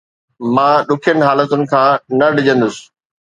مان 0.53 0.73
ڏکين 0.87 1.19
حالتن 1.27 1.61
کان 1.71 1.89
نه 2.17 2.27
ڊڄندس 2.35 2.75